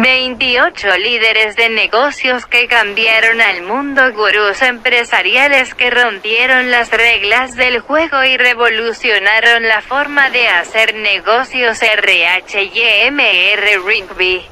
28 0.00 0.96
líderes 0.98 1.56
de 1.56 1.68
negocios 1.70 2.46
que 2.46 2.68
cambiaron 2.68 3.40
al 3.40 3.62
mundo, 3.62 4.12
gurús 4.12 4.62
empresariales 4.62 5.74
que 5.74 5.90
rompieron 5.90 6.70
las 6.70 6.90
reglas 6.90 7.56
del 7.56 7.80
juego 7.80 8.22
y 8.22 8.36
revolucionaron 8.36 9.66
la 9.66 9.80
forma 9.80 10.30
de 10.30 10.46
hacer 10.48 10.94
negocios 10.94 11.80
RHYMR 11.80 13.16
Rigby. 13.84 14.46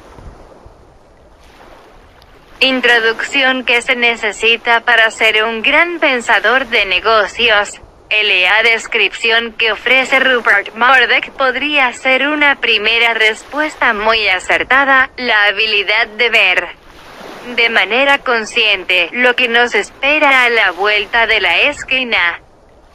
Introducción 2.59 3.63
que 3.63 3.81
se 3.81 3.95
necesita 3.95 4.81
para 4.81 5.11
ser 5.11 5.43
un 5.43 5.61
gran 5.61 5.99
pensador 5.99 6.67
de 6.67 6.85
negocios. 6.85 7.79
La 8.09 8.63
descripción 8.63 9.53
que 9.53 9.71
ofrece 9.73 10.19
Rupert 10.19 10.73
Murdoch 10.75 11.29
podría 11.37 11.91
ser 11.93 12.27
una 12.27 12.55
primera 12.55 13.13
respuesta 13.13 13.93
muy 13.93 14.27
acertada, 14.27 15.09
la 15.17 15.45
habilidad 15.45 16.07
de 16.07 16.29
ver 16.29 16.67
de 17.55 17.69
manera 17.69 18.17
consciente 18.17 19.09
lo 19.13 19.35
que 19.35 19.47
nos 19.47 19.75
espera 19.75 20.43
a 20.43 20.49
la 20.49 20.71
vuelta 20.71 21.27
de 21.27 21.39
la 21.39 21.61
esquina. 21.61 22.41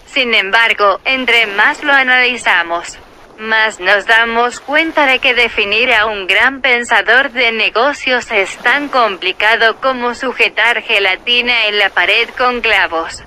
Sin 0.06 0.34
embargo, 0.34 1.00
entre 1.04 1.46
más 1.46 1.82
lo 1.82 1.92
analizamos, 1.92 2.98
más 3.38 3.80
nos 3.80 4.06
damos 4.06 4.60
cuenta 4.60 5.06
de 5.06 5.18
que 5.18 5.34
definir 5.34 5.92
a 5.92 6.06
un 6.06 6.26
gran 6.26 6.60
pensador 6.60 7.30
de 7.30 7.52
negocios 7.52 8.30
es 8.30 8.56
tan 8.58 8.88
complicado 8.88 9.76
como 9.76 10.14
sujetar 10.14 10.82
gelatina 10.82 11.66
en 11.66 11.78
la 11.78 11.90
pared 11.90 12.28
con 12.36 12.60
clavos. 12.60 13.22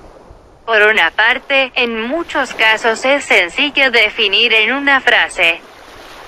Por 0.65 0.81
una 0.81 1.11
parte, 1.11 1.71
en 1.75 2.01
muchos 2.01 2.55
casos 2.55 3.05
es 3.05 3.23
sencillo 3.25 3.91
definir 3.91 4.52
en 4.52 4.73
una 4.73 4.99
frase, 4.99 5.61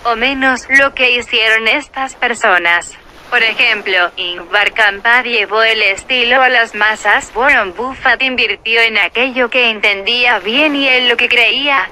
o 0.03 0.15
menos, 0.15 0.67
lo 0.69 0.93
que 0.93 1.11
hicieron 1.11 1.67
estas 1.67 2.13
personas. 2.13 2.95
Por 3.31 3.41
ejemplo, 3.41 4.11
Ingvar 4.15 4.73
Kamprad 4.73 5.25
llevó 5.25 5.63
el 5.63 5.81
estilo 5.81 6.39
a 6.41 6.49
las 6.49 6.75
masas, 6.75 7.31
Warren 7.33 7.73
Buffett 7.73 8.21
invirtió 8.21 8.79
en 8.81 8.99
aquello 8.99 9.49
que 9.49 9.71
entendía 9.71 10.37
bien 10.37 10.75
y 10.75 10.87
en 10.87 11.09
lo 11.09 11.17
que 11.17 11.29
creía. 11.29 11.89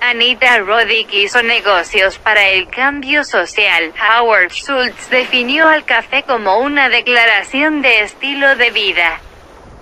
Anita 0.00 0.58
Roddick 0.58 1.12
hizo 1.12 1.42
negocios 1.42 2.18
para 2.18 2.48
el 2.48 2.68
cambio 2.68 3.22
social. 3.22 3.92
Howard 4.00 4.50
Schultz 4.50 5.10
definió 5.10 5.68
al 5.68 5.84
café 5.84 6.22
como 6.22 6.58
una 6.58 6.88
declaración 6.88 7.82
de 7.82 8.00
estilo 8.00 8.56
de 8.56 8.70
vida. 8.70 9.20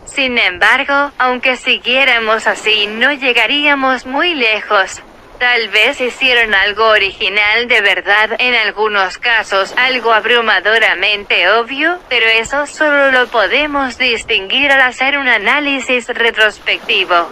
Sin 0.07 0.39
embargo, 0.39 1.13
aunque 1.19 1.57
siguiéramos 1.57 2.47
así 2.47 2.87
no 2.87 3.13
llegaríamos 3.13 4.07
muy 4.07 4.35
lejos. 4.35 5.03
Tal 5.39 5.69
vez 5.69 6.01
hicieron 6.01 6.55
algo 6.55 6.87
original 6.87 7.67
de 7.67 7.81
verdad, 7.81 8.31
en 8.39 8.55
algunos 8.55 9.19
casos 9.19 9.75
algo 9.77 10.13
abrumadoramente 10.13 11.51
obvio, 11.51 11.99
pero 12.09 12.27
eso 12.27 12.67
solo 12.67 13.11
lo 13.11 13.27
podemos 13.27 13.99
distinguir 13.99 14.71
al 14.71 14.83
hacer 14.83 15.19
un 15.19 15.29
análisis 15.29 16.07
retrospectivo. 16.09 17.29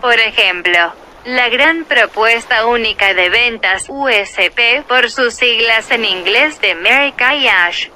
Por 0.00 0.18
ejemplo, 0.18 0.94
la 1.24 1.48
gran 1.50 1.84
propuesta 1.84 2.66
única 2.66 3.12
de 3.12 3.28
ventas 3.28 3.86
USP 3.88 4.86
por 4.88 5.10
sus 5.10 5.34
siglas 5.34 5.90
en 5.90 6.06
inglés 6.06 6.60
de 6.60 6.74
Mary 6.74 7.12
Ash 7.48 7.88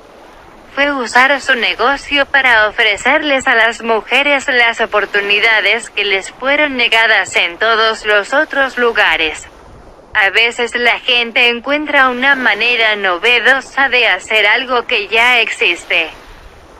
fue 0.74 0.92
usar 0.92 1.38
su 1.40 1.54
negocio 1.54 2.24
para 2.26 2.68
ofrecerles 2.68 3.46
a 3.46 3.54
las 3.54 3.82
mujeres 3.82 4.48
las 4.48 4.80
oportunidades 4.80 5.90
que 5.90 6.04
les 6.04 6.30
fueron 6.30 6.76
negadas 6.76 7.36
en 7.36 7.58
todos 7.58 8.06
los 8.06 8.32
otros 8.32 8.78
lugares. 8.78 9.46
A 10.14 10.30
veces 10.30 10.74
la 10.74 10.98
gente 11.00 11.48
encuentra 11.48 12.08
una 12.08 12.36
manera 12.36 12.96
novedosa 12.96 13.88
de 13.88 14.06
hacer 14.08 14.46
algo 14.46 14.86
que 14.86 15.08
ya 15.08 15.40
existe. 15.40 16.10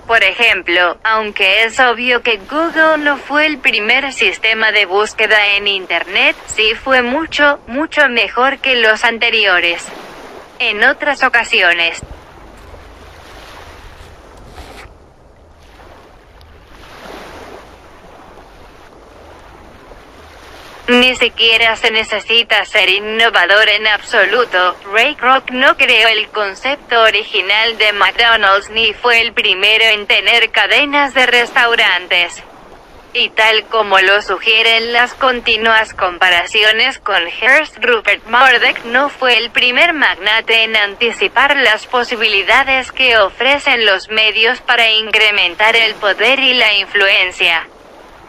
Por 0.06 0.22
ejemplo, 0.24 0.98
aunque 1.04 1.64
es 1.64 1.78
obvio 1.78 2.22
que 2.22 2.38
Google 2.50 2.98
no 2.98 3.16
fue 3.18 3.46
el 3.46 3.58
primer 3.58 4.12
sistema 4.12 4.72
de 4.72 4.84
búsqueda 4.84 5.54
en 5.56 5.68
Internet, 5.68 6.36
sí 6.46 6.74
fue 6.74 7.02
mucho, 7.02 7.60
mucho 7.66 8.08
mejor 8.08 8.58
que 8.58 8.76
los 8.76 9.04
anteriores. 9.04 9.86
En 10.58 10.82
otras 10.84 11.22
ocasiones, 11.22 12.02
Ni 20.88 21.14
siquiera 21.14 21.76
se 21.76 21.92
necesita 21.92 22.64
ser 22.64 22.88
innovador 22.88 23.68
en 23.68 23.86
absoluto. 23.86 24.76
Ray 24.92 25.14
Kroc 25.14 25.50
no 25.52 25.76
creó 25.76 26.08
el 26.08 26.26
concepto 26.28 27.00
original 27.02 27.78
de 27.78 27.92
McDonald's 27.92 28.68
ni 28.70 28.92
fue 28.92 29.20
el 29.20 29.32
primero 29.32 29.84
en 29.84 30.08
tener 30.08 30.50
cadenas 30.50 31.14
de 31.14 31.26
restaurantes. 31.26 32.42
Y 33.14 33.28
tal 33.28 33.64
como 33.66 34.00
lo 34.00 34.22
sugieren 34.22 34.92
las 34.92 35.14
continuas 35.14 35.94
comparaciones 35.94 36.98
con 36.98 37.28
Hearst, 37.28 37.76
Rupert 37.78 38.26
Murdoch 38.26 38.84
no 38.86 39.08
fue 39.08 39.38
el 39.38 39.50
primer 39.50 39.92
magnate 39.92 40.64
en 40.64 40.74
anticipar 40.74 41.56
las 41.58 41.86
posibilidades 41.86 42.90
que 42.90 43.18
ofrecen 43.18 43.86
los 43.86 44.08
medios 44.08 44.60
para 44.62 44.90
incrementar 44.90 45.76
el 45.76 45.94
poder 45.94 46.40
y 46.40 46.54
la 46.54 46.72
influencia. 46.74 47.68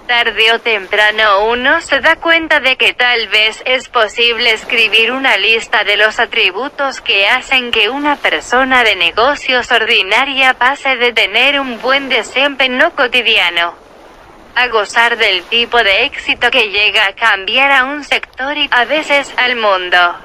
Tarde 0.08 0.52
o 0.52 0.59
temprano 0.59 1.46
uno 1.46 1.80
se 1.80 2.02
da 2.02 2.18
cuenta 2.18 2.59
de 2.59 2.75
que 2.75 2.94
tal 2.94 3.30
vez 3.30 3.64
es 3.66 3.88
posible 3.88 4.52
escribir 4.52 5.14
una 5.14 5.38
lista 5.38 5.86
de 5.86 5.96
los 5.96 6.19
atributos 6.19 7.00
que 7.00 7.28
hacen 7.28 7.72
que 7.72 7.90
una 7.90 8.18
persona 8.18 8.84
de 8.84 8.97
negocios 8.97 9.72
ordinaria 9.72 10.56
pase 10.56 10.97
de 10.97 11.14
tener 11.14 11.58
un 11.58 11.80
buen 11.81 12.09
desempeño 12.09 12.91
cotidiano 12.96 13.75
a 14.56 14.68
gozar 14.68 15.18
del 15.18 15.44
tipo 15.44 15.78
de 15.78 16.03
éxito 16.03 16.52
que 16.52 16.70
llega 16.70 17.08
a 17.08 17.14
cambiar 17.14 17.72
a 17.72 17.85
un 17.85 18.03
sector 18.03 18.58
y 18.58 18.68
a 18.72 18.84
veces 18.84 19.34
al 19.38 19.56
mundo. 19.56 20.16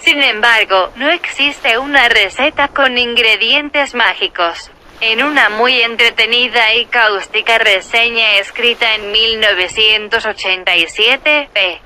Sin 0.00 0.22
embargo, 0.22 0.92
no 0.96 1.10
existe 1.10 1.78
una 1.78 2.08
receta 2.08 2.68
con 2.68 2.98
ingredientes 2.98 3.94
mágicos. 3.94 4.70
En 5.00 5.22
una 5.22 5.48
muy 5.48 5.80
entretenida 5.80 6.74
y 6.74 6.86
cáustica 6.86 7.58
reseña 7.58 8.38
escrita 8.38 8.96
en 8.96 9.12
1987, 9.12 11.50
P. 11.52 11.80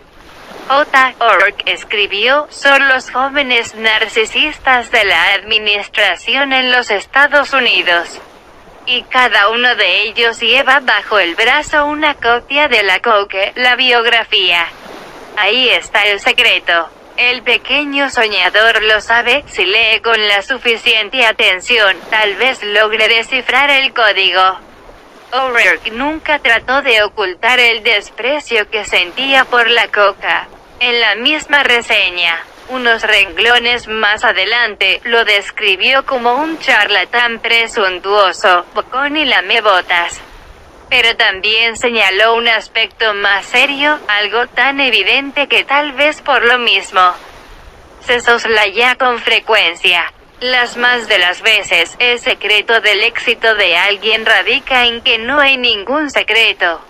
J. 0.66 1.14
Ork 1.18 1.62
escribió, 1.66 2.46
son 2.48 2.88
los 2.88 3.10
jóvenes 3.10 3.74
narcisistas 3.74 4.90
de 4.90 5.04
la 5.04 5.34
administración 5.34 6.54
en 6.54 6.72
los 6.72 6.90
Estados 6.90 7.52
Unidos. 7.52 8.18
Y 8.86 9.02
cada 9.02 9.50
uno 9.50 9.74
de 9.74 10.04
ellos 10.04 10.40
lleva 10.40 10.80
bajo 10.80 11.18
el 11.18 11.34
brazo 11.34 11.84
una 11.84 12.14
copia 12.14 12.68
de 12.68 12.82
la 12.82 13.00
Coque, 13.00 13.52
la 13.56 13.76
biografía. 13.76 14.66
Ahí 15.36 15.68
está 15.68 16.06
el 16.06 16.18
secreto. 16.18 16.88
El 17.30 17.44
pequeño 17.44 18.10
soñador 18.10 18.82
lo 18.82 19.00
sabe, 19.00 19.44
si 19.46 19.64
lee 19.64 20.00
con 20.02 20.26
la 20.26 20.42
suficiente 20.42 21.24
atención, 21.24 21.96
tal 22.10 22.34
vez 22.34 22.60
logre 22.64 23.06
descifrar 23.06 23.70
el 23.70 23.94
código. 23.94 24.58
O'Rourke 25.30 25.92
nunca 25.92 26.40
trató 26.40 26.82
de 26.82 27.00
ocultar 27.04 27.60
el 27.60 27.84
desprecio 27.84 28.68
que 28.68 28.84
sentía 28.84 29.44
por 29.44 29.70
la 29.70 29.86
coca. 29.86 30.48
En 30.80 31.00
la 31.00 31.14
misma 31.14 31.62
reseña, 31.62 32.40
unos 32.70 33.02
renglones 33.02 33.86
más 33.86 34.24
adelante, 34.24 35.00
lo 35.04 35.24
describió 35.24 36.04
como 36.04 36.34
un 36.34 36.58
charlatán 36.58 37.38
presuntuoso, 37.38 38.66
bocón 38.74 39.16
y 39.16 39.26
lamebotas 39.26 40.20
pero 40.92 41.16
también 41.16 41.78
señaló 41.78 42.34
un 42.34 42.46
aspecto 42.48 43.14
más 43.14 43.46
serio, 43.46 43.98
algo 44.08 44.46
tan 44.48 44.78
evidente 44.78 45.46
que 45.46 45.64
tal 45.64 45.92
vez 45.92 46.20
por 46.20 46.44
lo 46.44 46.58
mismo 46.58 47.00
se 48.04 48.20
soslaya 48.20 48.96
con 48.96 49.18
frecuencia. 49.18 50.12
Las 50.40 50.76
más 50.76 51.08
de 51.08 51.18
las 51.18 51.40
veces, 51.40 51.96
el 51.98 52.18
secreto 52.18 52.82
del 52.82 53.04
éxito 53.04 53.54
de 53.54 53.74
alguien 53.74 54.26
radica 54.26 54.84
en 54.84 55.00
que 55.00 55.16
no 55.16 55.40
hay 55.40 55.56
ningún 55.56 56.10
secreto. 56.10 56.82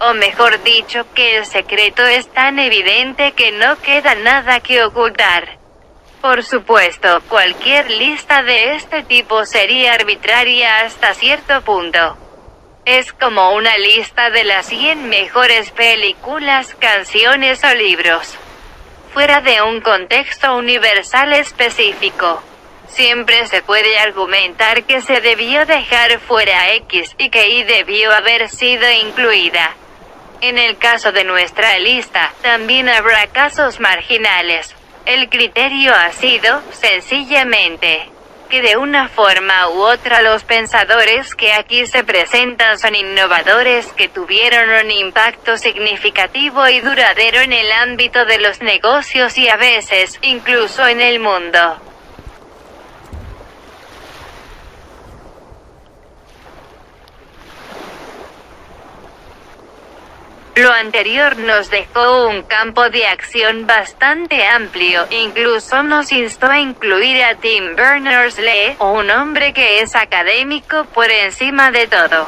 O 0.00 0.14
mejor 0.14 0.62
dicho, 0.62 1.04
que 1.12 1.36
el 1.36 1.44
secreto 1.44 2.06
es 2.06 2.32
tan 2.32 2.58
evidente 2.58 3.32
que 3.32 3.52
no 3.52 3.78
queda 3.82 4.14
nada 4.14 4.60
que 4.60 4.82
ocultar. 4.82 5.58
Por 6.22 6.42
supuesto, 6.42 7.20
cualquier 7.28 7.90
lista 7.90 8.42
de 8.42 8.76
este 8.76 9.02
tipo 9.02 9.44
sería 9.44 9.92
arbitraria 9.92 10.86
hasta 10.86 11.12
cierto 11.12 11.60
punto. 11.60 12.16
Es 12.86 13.12
como 13.12 13.50
una 13.50 13.76
lista 13.78 14.30
de 14.30 14.44
las 14.44 14.66
100 14.66 15.08
mejores 15.08 15.72
películas, 15.72 16.72
canciones 16.78 17.64
o 17.64 17.74
libros. 17.74 18.38
Fuera 19.12 19.40
de 19.40 19.60
un 19.60 19.80
contexto 19.80 20.54
universal 20.54 21.32
específico. 21.32 22.40
Siempre 22.86 23.44
se 23.48 23.60
puede 23.62 23.98
argumentar 23.98 24.84
que 24.84 25.00
se 25.00 25.20
debió 25.20 25.66
dejar 25.66 26.20
fuera 26.20 26.74
X 26.74 27.16
y 27.18 27.28
que 27.28 27.48
Y 27.48 27.64
debió 27.64 28.12
haber 28.12 28.48
sido 28.48 28.88
incluida. 28.88 29.74
En 30.40 30.56
el 30.56 30.78
caso 30.78 31.10
de 31.10 31.24
nuestra 31.24 31.80
lista, 31.80 32.32
también 32.40 32.88
habrá 32.88 33.26
casos 33.26 33.80
marginales. 33.80 34.76
El 35.06 35.28
criterio 35.28 35.92
ha 35.92 36.12
sido, 36.12 36.62
sencillamente, 36.70 38.12
que 38.48 38.62
de 38.62 38.76
una 38.76 39.08
forma 39.08 39.68
u 39.68 39.82
otra 39.82 40.22
los 40.22 40.44
pensadores 40.44 41.34
que 41.34 41.52
aquí 41.52 41.86
se 41.86 42.04
presentan 42.04 42.78
son 42.78 42.94
innovadores 42.94 43.92
que 43.92 44.08
tuvieron 44.08 44.84
un 44.84 44.90
impacto 44.90 45.56
significativo 45.56 46.68
y 46.68 46.80
duradero 46.80 47.40
en 47.40 47.52
el 47.52 47.70
ámbito 47.72 48.24
de 48.24 48.38
los 48.38 48.60
negocios 48.60 49.36
y 49.38 49.48
a 49.48 49.56
veces, 49.56 50.18
incluso 50.22 50.86
en 50.86 51.00
el 51.00 51.20
mundo. 51.20 51.80
Lo 60.56 60.72
anterior 60.72 61.36
nos 61.36 61.68
dejó 61.68 62.28
un 62.28 62.40
campo 62.42 62.88
de 62.88 63.06
acción 63.06 63.66
bastante 63.66 64.46
amplio, 64.46 65.06
incluso 65.10 65.82
nos 65.82 66.10
instó 66.12 66.46
a 66.46 66.58
incluir 66.58 67.22
a 67.22 67.34
Tim 67.34 67.76
Berners-Lee, 67.76 68.76
un 68.78 69.10
hombre 69.10 69.52
que 69.52 69.80
es 69.80 69.94
académico 69.94 70.86
por 70.94 71.10
encima 71.10 71.70
de 71.70 71.86
todo. 71.88 72.26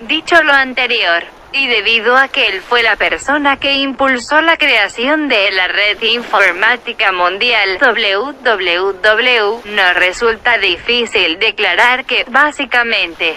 Dicho 0.00 0.42
lo 0.42 0.54
anterior, 0.54 1.24
y 1.52 1.66
debido 1.66 2.16
a 2.16 2.28
que 2.28 2.46
él 2.46 2.62
fue 2.62 2.82
la 2.82 2.96
persona 2.96 3.58
que 3.58 3.74
impulsó 3.74 4.40
la 4.40 4.56
creación 4.56 5.28
de 5.28 5.50
la 5.52 5.68
red 5.68 6.00
informática 6.00 7.12
mundial 7.12 7.78
WWW, 7.78 9.60
nos 9.66 9.94
resulta 9.94 10.56
difícil 10.56 11.38
declarar 11.38 12.06
que, 12.06 12.24
básicamente, 12.28 13.36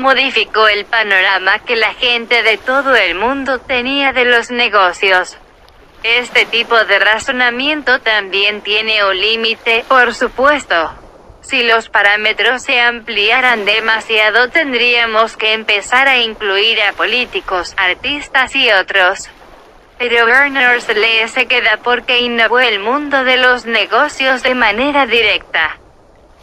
modificó 0.00 0.66
el 0.66 0.84
panorama 0.86 1.60
que 1.60 1.76
la 1.76 1.94
gente 1.94 2.42
de 2.42 2.56
todo 2.56 2.96
el 2.96 3.14
mundo 3.14 3.58
tenía 3.58 4.12
de 4.12 4.24
los 4.24 4.50
negocios. 4.50 5.36
Este 6.02 6.46
tipo 6.46 6.82
de 6.84 6.98
razonamiento 6.98 8.00
también 8.00 8.62
tiene 8.62 9.04
un 9.04 9.20
límite, 9.20 9.84
por 9.86 10.14
supuesto. 10.14 10.92
Si 11.42 11.62
los 11.62 11.88
parámetros 11.88 12.62
se 12.62 12.80
ampliaran 12.80 13.64
demasiado 13.64 14.48
tendríamos 14.48 15.36
que 15.36 15.52
empezar 15.52 16.08
a 16.08 16.18
incluir 16.18 16.80
a 16.82 16.92
políticos, 16.92 17.74
artistas 17.76 18.54
y 18.56 18.70
otros. 18.70 19.28
Pero 19.98 20.24
Berners-Lee 20.26 21.28
se 21.28 21.46
queda 21.46 21.78
porque 21.82 22.20
innovó 22.20 22.60
el 22.60 22.80
mundo 22.80 23.24
de 23.24 23.36
los 23.36 23.66
negocios 23.66 24.42
de 24.42 24.54
manera 24.54 25.06
directa. 25.06 25.79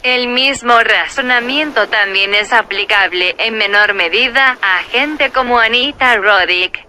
El 0.04 0.28
mismo 0.28 0.78
razonamiento 0.78 1.88
también 1.88 2.32
es 2.32 2.52
aplicable 2.52 3.34
en 3.38 3.58
menor 3.58 3.94
medida 3.94 4.56
a 4.62 4.84
gente 4.84 5.30
como 5.30 5.58
Anita 5.58 6.14
Roddick. 6.18 6.86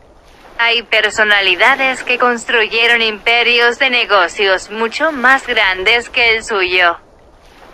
Hay 0.60 0.84
personalidades 0.84 2.04
que 2.04 2.20
construyeron 2.20 3.02
imperios 3.02 3.80
de 3.80 3.90
negocios 3.90 4.70
mucho 4.70 5.12
más 5.12 5.48
grandes 5.48 6.08
que 6.12 6.36
el 6.36 6.44
suyo. 6.44 7.00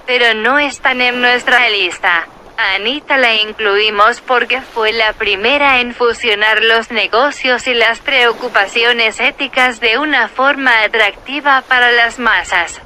Pero 0.05 0.33
no 0.35 0.57
están 0.57 1.01
en 1.01 1.19
nuestra 1.19 1.67
lista. 1.67 2.29
Anita 2.55 3.17
la 3.17 3.35
incluimos 3.35 4.21
porque 4.21 4.61
fue 4.61 4.93
la 4.93 5.11
primera 5.11 5.81
en 5.81 5.93
fusionar 5.93 6.63
los 6.63 6.91
negocios 6.91 7.67
y 7.67 7.73
las 7.73 7.99
preocupaciones 7.99 9.19
éticas 9.19 9.81
de 9.81 9.97
una 9.97 10.29
forma 10.29 10.83
atractiva 10.83 11.61
para 11.67 11.91
las 11.91 12.19
masas 12.19 12.81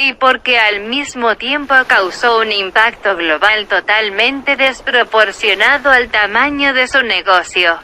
y 0.00 0.14
porque 0.14 0.58
al 0.58 0.80
mismo 0.80 1.36
tiempo 1.36 1.74
causó 1.86 2.38
un 2.38 2.52
impacto 2.52 3.16
global 3.16 3.66
totalmente 3.66 4.56
desproporcionado 4.56 5.90
al 5.90 6.08
tamaño 6.08 6.72
de 6.72 6.88
su 6.88 7.02
negocio. 7.02 7.78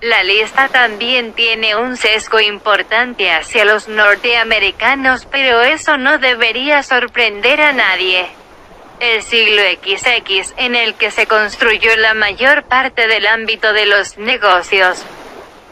La 0.00 0.22
lista 0.22 0.68
también 0.68 1.34
tiene 1.34 1.76
un 1.76 1.98
sesgo 1.98 2.40
importante 2.40 3.30
hacia 3.30 3.66
los 3.66 3.88
norteamericanos, 3.88 5.26
pero 5.26 5.60
eso 5.60 5.98
no 5.98 6.16
debería 6.16 6.82
sorprender 6.82 7.60
a 7.60 7.74
nadie. 7.74 8.26
El 9.00 9.22
siglo 9.22 9.60
XX, 9.60 10.54
en 10.56 10.74
el 10.74 10.94
que 10.94 11.10
se 11.10 11.26
construyó 11.26 11.94
la 11.98 12.14
mayor 12.14 12.62
parte 12.64 13.06
del 13.06 13.26
ámbito 13.26 13.74
de 13.74 13.84
los 13.84 14.16
negocios, 14.16 15.04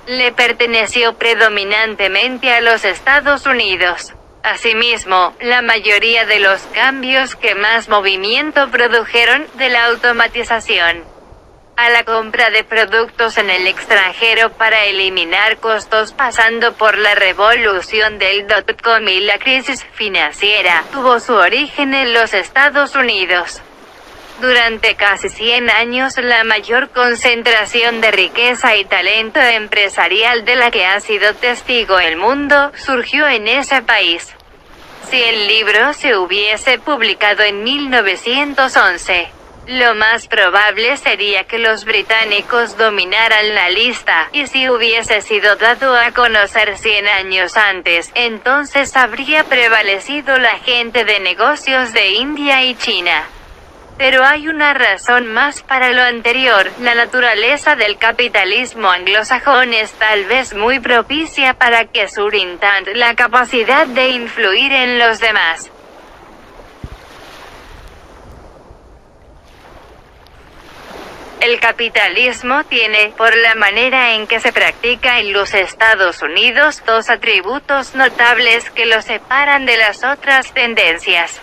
le 0.07 0.33
perteneció 0.33 1.15
predominantemente 1.15 2.53
a 2.53 2.61
los 2.61 2.85
Estados 2.85 3.47
Unidos. 3.47 4.13
Asimismo, 4.43 5.35
la 5.41 5.63
mayoría 5.63 6.25
de 6.25 6.41
los 6.41 6.63
cambios 6.75 7.37
que 7.37 7.55
más 7.55 7.89
movimiento 7.89 8.69
produjeron 8.71 9.47
de 9.55 9.71
la 9.71 9.87
automatización 9.87 11.05
a 11.77 11.89
la 11.89 12.05
compra 12.05 12.51
de 12.51 12.65
productos 12.65 13.39
en 13.39 13.51
el 13.51 13.67
extranjero 13.67 14.53
para 14.53 14.85
eliminar 14.85 15.57
costos 15.57 16.13
pasando 16.13 16.75
por 16.75 16.99
la 16.99 17.15
revolución 17.15 18.19
del 18.19 18.47
dot-com 18.47 19.09
y 19.09 19.21
la 19.21 19.39
crisis 19.39 19.85
financiera, 19.95 20.85
tuvo 20.93 21.19
su 21.19 21.35
origen 21.35 21.95
en 21.95 22.13
los 22.13 22.35
Estados 22.35 22.95
Unidos. 22.95 23.63
Durante 24.41 24.97
casi 24.97 25.29
100 25.29 25.71
años 25.71 26.17
la 26.17 26.43
mayor 26.45 26.91
concentración 26.91 28.01
de 28.01 28.11
riqueza 28.11 28.77
y 28.77 28.85
talento 28.85 29.41
empresarial 29.41 30.45
de 30.45 30.57
la 30.57 30.71
que 30.71 30.85
ha 30.85 30.99
sido 31.01 31.35
testigo 31.35 31.99
el 31.99 32.17
mundo, 32.17 32.73
surgió 32.75 33.29
en 33.29 33.47
ese 33.47 33.83
país. 33.83 34.35
Si 35.11 35.23
el 35.23 35.47
libro 35.47 35.93
se 35.93 36.17
hubiese 36.17 36.79
publicado 36.79 37.43
en 37.43 37.63
1911, 37.63 39.31
lo 39.67 39.95
más 39.95 40.27
probable 40.27 40.97
sería 40.97 41.45
que 41.45 41.59
los 41.59 41.85
británicos 41.85 42.77
dominaran 42.77 43.55
la 43.55 43.71
lista, 43.71 44.29
y 44.33 44.49
si 44.49 44.69
hubiese 44.69 45.21
sido 45.21 45.55
dado 45.55 45.97
a 45.97 46.11
conocer 46.11 46.77
100 46.79 47.07
años 47.07 47.57
antes, 47.57 48.11
entonces 48.15 48.97
habría 48.97 49.45
prevalecido 49.45 50.37
la 50.39 50.59
gente 50.59 51.05
de 51.05 51.21
negocios 51.21 51.93
de 51.93 52.09
India 52.11 52.65
y 52.65 52.75
China. 52.75 53.25
Pero 53.99 54.25
hay 54.25 54.49
una 54.49 54.75
razón 54.75 55.27
más 55.33 55.63
para 55.63 55.93
lo 55.93 56.03
anterior, 56.03 56.71
la 56.81 56.95
naturaleza 56.95 57.77
del 57.77 57.99
capitalismo 57.99 58.91
anglosajón 58.91 59.75
es 59.75 59.93
tal 59.93 60.25
vez 60.25 60.55
muy 60.55 60.81
propicia 60.81 61.55
para 61.55 61.85
que 61.85 62.09
surintan 62.09 62.85
la 62.95 63.15
capacidad 63.15 63.87
de 63.87 64.09
influir 64.09 64.73
en 64.73 64.99
los 64.99 65.21
demás. 65.21 65.71
El 71.43 71.59
capitalismo 71.59 72.63
tiene, 72.65 73.13
por 73.17 73.37
la 73.37 73.57
manera 73.57 74.15
en 74.15 74.29
que 74.29 74.39
se 74.39 74.53
practica 74.53 75.19
en 75.19 75.33
los 75.33 75.55
Estados 75.55 76.23
Unidos, 76.23 76.85
dos 76.87 77.11
atributos 77.11 77.97
notables 77.97 78.71
que 78.71 78.87
lo 78.87 79.03
separan 79.03 79.67
de 79.67 79.77
las 79.77 80.05
otras 80.05 80.55
tendencias. 80.55 81.41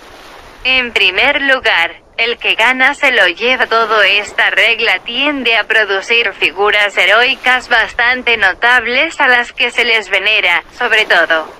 En 0.63 0.93
primer 0.93 1.41
lugar, 1.41 1.97
el 2.19 2.37
que 2.37 2.55
gana 2.55 2.93
se 2.93 3.11
lo 3.11 3.27
lleva 3.27 3.67
todo. 3.67 4.03
Esta 4.03 4.49
regla 4.49 4.99
tiende 4.99 5.55
a 5.55 5.63
producir 5.63 6.33
figuras 6.33 6.95
heroicas 6.97 7.69
bastante 7.69 8.37
notables 8.37 9.19
a 9.19 9.27
las 9.27 9.53
que 9.53 9.71
se 9.71 9.85
les 9.85 10.09
venera, 10.09 10.63
sobre 10.77 11.05
todo 11.05 11.59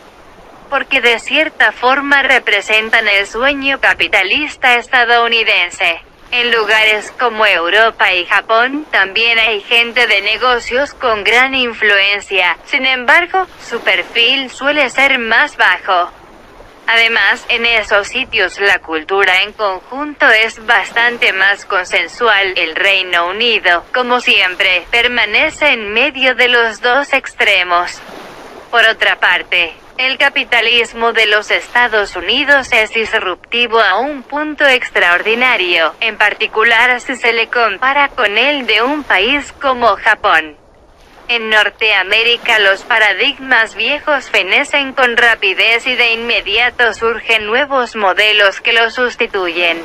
porque 0.69 1.01
de 1.01 1.17
cierta 1.19 1.71
forma 1.71 2.21
representan 2.21 3.07
el 3.07 3.25
sueño 3.25 3.79
capitalista 3.81 4.75
estadounidense. 4.75 6.01
En 6.31 6.51
lugares 6.51 7.11
como 7.17 7.43
Europa 7.47 8.13
y 8.13 8.23
Japón, 8.27 8.85
también 8.91 9.39
hay 9.39 9.61
gente 9.61 10.05
de 10.05 10.21
negocios 10.21 10.93
con 10.93 11.23
gran 11.23 11.55
influencia, 11.55 12.55
sin 12.65 12.85
embargo, 12.85 13.47
su 13.67 13.79
perfil 13.79 14.51
suele 14.51 14.91
ser 14.91 15.17
más 15.17 15.57
bajo. 15.57 16.11
Además, 16.91 17.45
en 17.49 17.67
esos 17.67 18.07
sitios 18.07 18.59
la 18.59 18.79
cultura 18.79 19.43
en 19.43 19.53
conjunto 19.53 20.27
es 20.27 20.65
bastante 20.65 21.31
más 21.33 21.63
consensual. 21.65 22.53
El 22.55 22.75
Reino 22.75 23.27
Unido, 23.27 23.85
como 23.93 24.19
siempre, 24.21 24.87
permanece 24.89 25.67
en 25.67 25.93
medio 25.93 26.33
de 26.33 26.47
los 26.47 26.81
dos 26.81 27.13
extremos. 27.13 28.01
Por 28.71 28.87
otra 28.87 29.19
parte, 29.19 29.75
el 29.99 30.17
capitalismo 30.17 31.13
de 31.13 31.27
los 31.27 31.51
Estados 31.51 32.15
Unidos 32.15 32.71
es 32.71 32.91
disruptivo 32.91 33.79
a 33.79 33.99
un 33.99 34.23
punto 34.23 34.65
extraordinario, 34.65 35.93
en 35.99 36.17
particular 36.17 36.99
si 37.01 37.15
se 37.17 37.33
le 37.33 37.49
compara 37.49 38.07
con 38.07 38.35
el 38.35 38.65
de 38.65 38.81
un 38.81 39.03
país 39.03 39.51
como 39.61 39.95
Japón. 39.97 40.57
En 41.29 41.51
Norteamérica 41.51 42.57
los 42.57 42.81
paradigmas 42.81 43.75
viejos 43.75 44.31
fenecen 44.31 44.93
con 44.93 45.15
rapidez 45.15 45.85
y 45.85 45.95
de 45.95 46.13
inmediato 46.13 46.91
surgen 46.95 47.45
nuevos 47.45 47.95
modelos 47.95 48.61
que 48.61 48.73
los 48.73 48.95
sustituyen. 48.95 49.79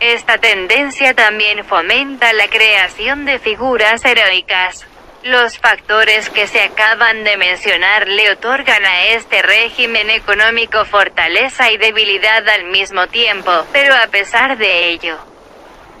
Esta 0.00 0.38
tendencia 0.38 1.14
también 1.14 1.64
fomenta 1.64 2.32
la 2.32 2.48
creación 2.48 3.24
de 3.24 3.38
figuras 3.38 4.04
heroicas. 4.04 4.84
Los 5.22 5.58
factores 5.58 6.28
que 6.28 6.48
se 6.48 6.60
acaban 6.62 7.22
de 7.22 7.36
mencionar 7.36 8.08
le 8.08 8.32
otorgan 8.32 8.84
a 8.84 9.04
este 9.04 9.42
régimen 9.42 10.10
económico 10.10 10.84
fortaleza 10.86 11.70
y 11.70 11.76
debilidad 11.78 12.48
al 12.48 12.64
mismo 12.64 13.06
tiempo, 13.06 13.64
pero 13.72 13.94
a 13.94 14.08
pesar 14.08 14.58
de 14.58 14.88
ello, 14.88 15.18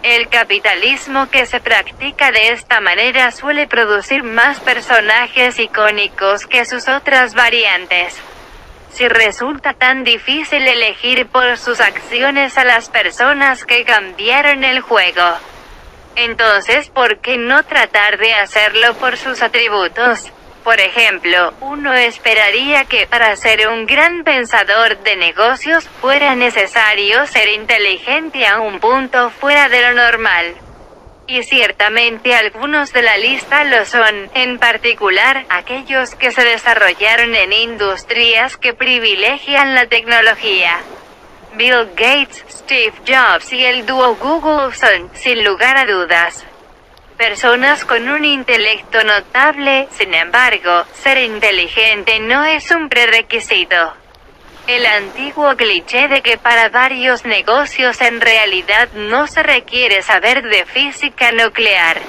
el 0.04 0.28
capitalismo 0.28 1.30
que 1.30 1.46
se 1.46 1.60
practica 1.60 2.30
de 2.30 2.50
esta 2.50 2.82
manera 2.82 3.30
suele 3.30 3.66
producir 3.66 4.22
más 4.22 4.60
personajes 4.60 5.58
icónicos 5.58 6.46
que 6.46 6.66
sus 6.66 6.88
otras 6.88 7.34
variantes. 7.34 8.14
Si 8.92 9.08
resulta 9.08 9.72
tan 9.72 10.04
difícil 10.04 10.68
elegir 10.68 11.26
por 11.28 11.56
sus 11.56 11.80
acciones 11.80 12.58
a 12.58 12.64
las 12.64 12.90
personas 12.90 13.64
que 13.64 13.84
cambiaron 13.84 14.62
el 14.62 14.82
juego, 14.82 15.38
entonces 16.16 16.90
¿por 16.90 17.20
qué 17.20 17.38
no 17.38 17.62
tratar 17.62 18.18
de 18.18 18.34
hacerlo 18.34 18.92
por 18.96 19.16
sus 19.16 19.40
atributos? 19.40 20.30
Por 20.64 20.80
ejemplo, 20.80 21.52
uno 21.60 21.92
esperaría 21.92 22.86
que 22.86 23.06
para 23.06 23.36
ser 23.36 23.68
un 23.68 23.84
gran 23.84 24.24
pensador 24.24 24.96
de 25.02 25.14
negocios 25.14 25.86
fuera 26.00 26.34
necesario 26.34 27.26
ser 27.26 27.50
inteligente 27.50 28.46
a 28.46 28.60
un 28.60 28.80
punto 28.80 29.28
fuera 29.28 29.68
de 29.68 29.82
lo 29.82 29.92
normal. 29.92 30.54
Y 31.26 31.42
ciertamente 31.42 32.34
algunos 32.34 32.94
de 32.94 33.02
la 33.02 33.18
lista 33.18 33.64
lo 33.64 33.84
son, 33.84 34.30
en 34.32 34.58
particular, 34.58 35.44
aquellos 35.50 36.14
que 36.14 36.32
se 36.32 36.42
desarrollaron 36.42 37.34
en 37.34 37.52
industrias 37.52 38.56
que 38.56 38.72
privilegian 38.72 39.74
la 39.74 39.86
tecnología. 39.86 40.78
Bill 41.56 41.90
Gates, 41.94 42.42
Steve 42.48 42.94
Jobs 43.06 43.52
y 43.52 43.64
el 43.66 43.84
dúo 43.84 44.16
Google 44.16 44.74
son, 44.74 45.10
sin 45.14 45.44
lugar 45.44 45.76
a 45.76 45.84
dudas, 45.84 46.44
personas 47.16 47.84
con 47.84 48.08
un 48.08 48.24
intelecto 48.24 49.02
notable, 49.04 49.88
sin 49.92 50.14
embargo, 50.14 50.84
ser 50.92 51.18
inteligente 51.18 52.20
no 52.20 52.44
es 52.44 52.70
un 52.70 52.88
prerequisito. 52.88 53.94
El 54.66 54.86
antiguo 54.86 55.56
cliché 55.56 56.08
de 56.08 56.22
que 56.22 56.38
para 56.38 56.70
varios 56.70 57.24
negocios 57.24 58.00
en 58.00 58.20
realidad 58.20 58.88
no 58.94 59.26
se 59.26 59.42
requiere 59.42 60.02
saber 60.02 60.42
de 60.42 60.64
física 60.64 61.32
nuclear. 61.32 62.00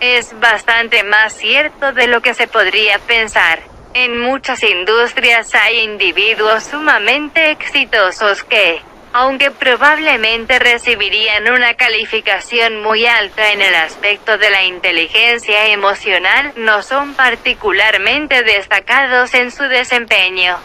Es 0.00 0.38
bastante 0.38 1.02
más 1.02 1.32
cierto 1.32 1.92
de 1.92 2.06
lo 2.06 2.20
que 2.20 2.34
se 2.34 2.46
podría 2.46 2.98
pensar. 2.98 3.60
En 3.94 4.20
muchas 4.20 4.62
industrias 4.62 5.54
hay 5.54 5.80
individuos 5.80 6.64
sumamente 6.64 7.50
exitosos 7.50 8.44
que, 8.44 8.82
aunque 9.12 9.50
probablemente 9.50 10.58
recibirían 10.58 11.50
una 11.50 11.74
calificación 11.74 12.82
muy 12.82 13.06
alta 13.06 13.52
en 13.52 13.62
el 13.62 13.74
aspecto 13.74 14.38
de 14.38 14.50
la 14.50 14.64
inteligencia 14.64 15.66
emocional, 15.66 16.52
no 16.56 16.82
son 16.82 17.14
particularmente 17.14 18.42
destacados 18.42 19.34
en 19.34 19.50
su 19.50 19.64
desempeño. 19.64 20.58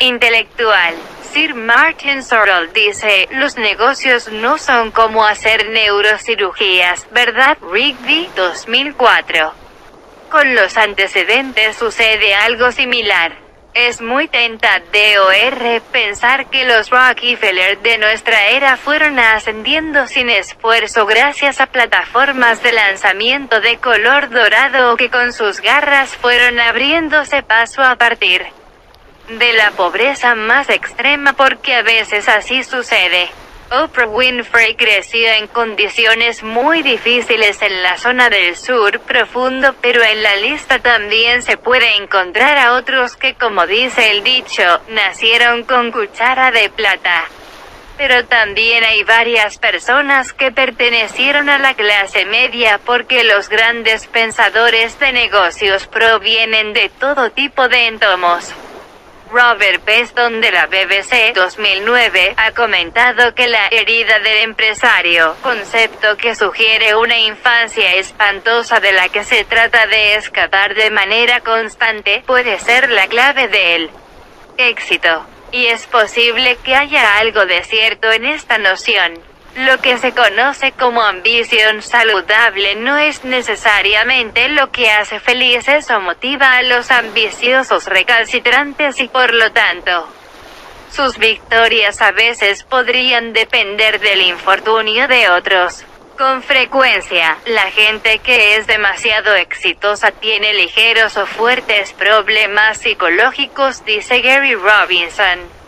Intelectual. 0.00 0.94
Sir 1.32 1.54
Martin 1.54 2.22
Sorrell 2.22 2.72
dice, 2.72 3.28
los 3.32 3.56
negocios 3.58 4.30
no 4.32 4.58
son 4.58 4.92
como 4.92 5.26
hacer 5.26 5.68
neurocirugías, 5.68 7.06
¿verdad? 7.10 7.58
Rigby, 7.60 8.30
2004. 8.34 9.67
Con 10.30 10.54
los 10.54 10.76
antecedentes 10.76 11.76
sucede 11.76 12.34
algo 12.34 12.70
similar. 12.70 13.34
Es 13.72 14.02
muy 14.02 14.28
tentador 14.28 14.84
pensar 15.90 16.50
que 16.50 16.64
los 16.66 16.90
Rockefeller 16.90 17.78
de 17.78 17.96
nuestra 17.96 18.48
era 18.48 18.76
fueron 18.76 19.18
ascendiendo 19.18 20.06
sin 20.06 20.28
esfuerzo 20.28 21.06
gracias 21.06 21.60
a 21.60 21.66
plataformas 21.66 22.62
de 22.62 22.72
lanzamiento 22.72 23.60
de 23.60 23.78
color 23.78 24.28
dorado 24.28 24.96
que 24.96 25.08
con 25.08 25.32
sus 25.32 25.60
garras 25.60 26.10
fueron 26.16 26.60
abriéndose 26.60 27.42
paso 27.42 27.82
a 27.82 27.96
partir 27.96 28.44
de 29.28 29.52
la 29.54 29.70
pobreza 29.70 30.34
más 30.34 30.68
extrema 30.68 31.32
porque 31.32 31.74
a 31.74 31.82
veces 31.82 32.28
así 32.28 32.64
sucede. 32.64 33.30
Oprah 33.70 34.08
Winfrey 34.08 34.76
creció 34.76 35.28
en 35.28 35.46
condiciones 35.46 36.42
muy 36.42 36.82
difíciles 36.82 37.60
en 37.60 37.82
la 37.82 37.98
zona 37.98 38.30
del 38.30 38.56
sur 38.56 38.98
profundo, 39.00 39.74
pero 39.82 40.02
en 40.02 40.22
la 40.22 40.36
lista 40.36 40.78
también 40.78 41.42
se 41.42 41.58
puede 41.58 41.96
encontrar 41.96 42.56
a 42.56 42.72
otros 42.72 43.16
que, 43.16 43.34
como 43.34 43.66
dice 43.66 44.10
el 44.10 44.24
dicho, 44.24 44.62
nacieron 44.88 45.64
con 45.64 45.92
cuchara 45.92 46.50
de 46.50 46.70
plata. 46.70 47.24
Pero 47.98 48.24
también 48.24 48.84
hay 48.84 49.04
varias 49.04 49.58
personas 49.58 50.32
que 50.32 50.50
pertenecieron 50.50 51.50
a 51.50 51.58
la 51.58 51.74
clase 51.74 52.24
media 52.24 52.80
porque 52.82 53.22
los 53.22 53.50
grandes 53.50 54.06
pensadores 54.06 54.98
de 54.98 55.12
negocios 55.12 55.86
provienen 55.88 56.72
de 56.72 56.88
todo 56.88 57.30
tipo 57.32 57.68
de 57.68 57.88
entomos. 57.88 58.54
Robert 59.30 59.82
Peston 59.82 60.40
de 60.40 60.50
la 60.50 60.66
BBC 60.66 61.34
2009 61.34 62.34
ha 62.36 62.52
comentado 62.52 63.34
que 63.34 63.46
la 63.46 63.66
herida 63.68 64.18
del 64.20 64.38
empresario, 64.44 65.36
concepto 65.42 66.16
que 66.16 66.34
sugiere 66.34 66.94
una 66.94 67.18
infancia 67.18 67.94
espantosa 67.96 68.80
de 68.80 68.92
la 68.92 69.10
que 69.10 69.24
se 69.24 69.44
trata 69.44 69.86
de 69.86 70.14
escapar 70.14 70.74
de 70.74 70.90
manera 70.90 71.40
constante, 71.40 72.22
puede 72.26 72.58
ser 72.58 72.90
la 72.90 73.06
clave 73.06 73.48
del 73.48 73.90
éxito. 74.56 75.26
Y 75.52 75.66
es 75.66 75.86
posible 75.86 76.56
que 76.64 76.74
haya 76.74 77.18
algo 77.18 77.44
de 77.44 77.62
cierto 77.64 78.10
en 78.10 78.24
esta 78.24 78.56
noción. 78.56 79.27
Lo 79.56 79.78
que 79.78 79.98
se 79.98 80.12
conoce 80.12 80.72
como 80.72 81.02
ambición 81.02 81.82
saludable 81.82 82.76
no 82.76 82.96
es 82.98 83.24
necesariamente 83.24 84.48
lo 84.50 84.70
que 84.70 84.90
hace 84.90 85.18
felices 85.20 85.90
o 85.90 86.00
motiva 86.00 86.52
a 86.52 86.62
los 86.62 86.90
ambiciosos 86.90 87.86
recalcitrantes 87.86 89.00
y 89.00 89.08
por 89.08 89.32
lo 89.34 89.50
tanto, 89.50 90.08
sus 90.92 91.18
victorias 91.18 92.00
a 92.02 92.12
veces 92.12 92.62
podrían 92.62 93.32
depender 93.32 94.00
del 94.00 94.22
infortunio 94.22 95.08
de 95.08 95.28
otros. 95.30 95.84
Con 96.16 96.42
frecuencia, 96.42 97.38
la 97.46 97.70
gente 97.70 98.18
que 98.18 98.56
es 98.56 98.66
demasiado 98.66 99.34
exitosa 99.34 100.10
tiene 100.10 100.52
ligeros 100.54 101.16
o 101.16 101.26
fuertes 101.26 101.92
problemas 101.92 102.78
psicológicos, 102.78 103.84
dice 103.84 104.20
Gary 104.20 104.54
Robinson 104.54 105.58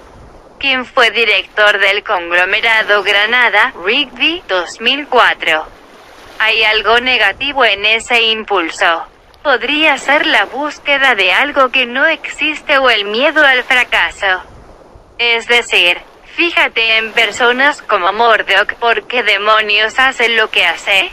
quien 0.61 0.85
fue 0.85 1.11
director 1.11 1.79
del 1.81 2.05
conglomerado 2.05 3.03
Granada, 3.03 3.73
Rigby, 3.83 4.43
2004. 4.47 5.67
Hay 6.39 6.63
algo 6.63 7.01
negativo 7.01 7.65
en 7.65 7.87
ese 7.87 8.21
impulso. 8.21 9.07
Podría 9.43 9.97
ser 9.97 10.27
la 10.27 10.45
búsqueda 10.45 11.15
de 11.15 11.33
algo 11.33 11.71
que 11.71 11.87
no 11.87 12.07
existe 12.07 12.77
o 12.77 12.91
el 12.91 13.07
miedo 13.07 13.43
al 13.43 13.65
fracaso. 13.65 14.43
Es 15.19 15.49
decir, 15.49 15.99
fíjate 16.37 16.99
en 16.99 17.13
personas 17.13 17.81
como 17.81 18.13
Murdoch, 18.13 18.75
¿por 18.75 19.07
qué 19.07 19.23
demonios 19.23 19.99
hace 19.99 20.29
lo 20.29 20.51
que 20.51 20.67
hace? 20.67 21.11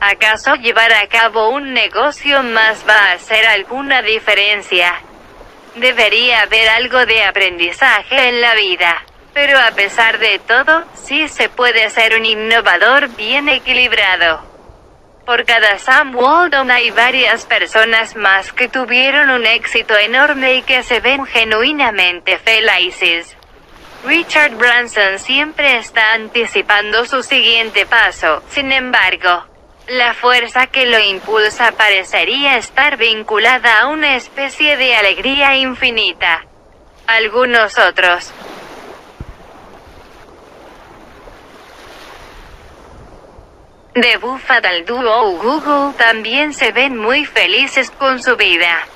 ¿Acaso 0.00 0.56
llevar 0.56 0.92
a 0.92 1.06
cabo 1.06 1.50
un 1.50 1.72
negocio 1.72 2.42
más 2.42 2.84
va 2.88 3.10
a 3.10 3.12
hacer 3.12 3.46
alguna 3.46 4.02
diferencia? 4.02 5.00
Debería 5.74 6.42
haber 6.42 6.68
algo 6.68 7.06
de 7.06 7.24
aprendizaje 7.24 8.28
en 8.28 8.40
la 8.40 8.54
vida. 8.54 9.04
Pero 9.32 9.58
a 9.58 9.70
pesar 9.70 10.18
de 10.18 10.38
todo, 10.40 10.84
sí 10.94 11.28
se 11.28 11.48
puede 11.48 11.88
ser 11.88 12.14
un 12.14 12.26
innovador 12.26 13.08
bien 13.16 13.48
equilibrado. 13.48 14.42
Por 15.24 15.44
cada 15.46 15.78
Sam 15.78 16.14
Walton 16.16 16.70
hay 16.70 16.90
varias 16.90 17.46
personas 17.46 18.16
más 18.16 18.52
que 18.52 18.68
tuvieron 18.68 19.30
un 19.30 19.46
éxito 19.46 19.96
enorme 19.96 20.56
y 20.56 20.62
que 20.62 20.82
se 20.82 21.00
ven 21.00 21.24
genuinamente 21.24 22.38
felices. 22.38 23.36
Richard 24.04 24.56
Branson 24.56 25.20
siempre 25.20 25.78
está 25.78 26.14
anticipando 26.14 27.06
su 27.06 27.22
siguiente 27.22 27.86
paso, 27.86 28.42
sin 28.50 28.72
embargo, 28.72 29.46
la 29.88 30.14
fuerza 30.14 30.68
que 30.68 30.86
lo 30.86 30.98
impulsa 31.00 31.72
parecería 31.72 32.56
estar 32.56 32.96
vinculada 32.96 33.80
a 33.80 33.86
una 33.88 34.16
especie 34.16 34.76
de 34.76 34.94
alegría 34.94 35.56
infinita. 35.56 36.44
Algunos 37.06 37.78
otros. 37.78 38.32
De 43.94 44.16
Buffett 44.16 44.64
al 44.64 44.86
dúo 44.86 45.32
Google 45.32 45.92
también 45.98 46.54
se 46.54 46.72
ven 46.72 46.96
muy 46.96 47.26
felices 47.26 47.90
con 47.90 48.22
su 48.22 48.36
vida. 48.36 48.86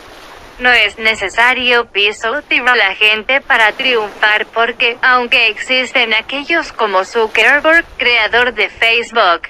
No 0.59 0.71
es 0.71 0.99
necesario 0.99 1.85
pisotear 1.91 2.71
a 2.71 2.77
la 2.77 2.95
gente 2.95 3.43
para 3.43 3.73
triunfar 3.73 4.47
porque, 4.47 4.97
aunque 5.03 5.49
existen 5.49 6.15
aquellos 6.15 6.73
como 6.73 7.05
Zuckerberg, 7.05 7.85
creador 7.99 8.55
de 8.55 8.71
Facebook, 8.71 9.43